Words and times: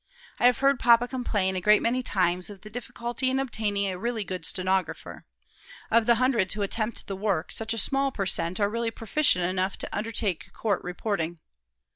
I 0.39 0.47
have 0.47 0.57
heard 0.61 0.79
papa 0.79 1.07
complain 1.07 1.55
a 1.55 1.61
great 1.61 1.83
many 1.83 2.01
times 2.01 2.49
of 2.49 2.61
the 2.61 2.71
difficulty 2.71 3.29
in 3.29 3.37
obtaining 3.39 3.85
a 3.85 3.99
really 3.99 4.23
good 4.23 4.47
stenographer. 4.47 5.25
Of 5.91 6.07
the 6.07 6.15
hundreds 6.15 6.55
who 6.55 6.63
attempt 6.63 7.05
the 7.05 7.15
work, 7.15 7.51
such 7.51 7.71
a 7.71 7.77
small 7.77 8.11
per 8.11 8.25
cent 8.25 8.59
are 8.59 8.67
really 8.67 8.89
proficient 8.89 9.45
enough 9.45 9.77
to 9.77 9.95
undertake 9.95 10.51
court 10.53 10.83
reporting." 10.83 11.37